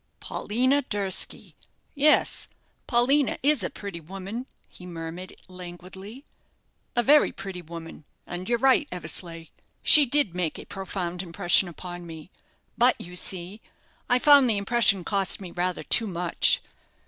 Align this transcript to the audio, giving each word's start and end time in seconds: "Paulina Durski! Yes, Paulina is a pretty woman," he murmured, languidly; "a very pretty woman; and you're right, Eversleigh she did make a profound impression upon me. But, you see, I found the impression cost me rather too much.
"Paulina 0.19 0.81
Durski! 0.81 1.55
Yes, 1.93 2.47
Paulina 2.87 3.37
is 3.43 3.61
a 3.63 3.69
pretty 3.69 3.99
woman," 4.01 4.47
he 4.67 4.87
murmured, 4.87 5.35
languidly; 5.47 6.25
"a 6.95 7.03
very 7.03 7.31
pretty 7.31 7.61
woman; 7.61 8.05
and 8.25 8.49
you're 8.49 8.57
right, 8.57 8.87
Eversleigh 8.91 9.45
she 9.83 10.07
did 10.07 10.33
make 10.33 10.57
a 10.57 10.65
profound 10.65 11.21
impression 11.21 11.67
upon 11.67 12.07
me. 12.07 12.31
But, 12.79 12.99
you 12.99 13.15
see, 13.15 13.61
I 14.09 14.17
found 14.17 14.49
the 14.49 14.57
impression 14.57 15.03
cost 15.03 15.39
me 15.39 15.51
rather 15.51 15.83
too 15.83 16.07
much. 16.07 16.63